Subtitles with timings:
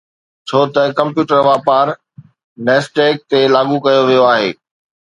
[0.47, 1.85] ڇو ته ڪمپيوٽر واپار
[2.65, 4.49] NASDAQ تي لاڳو ڪيو ويو آهي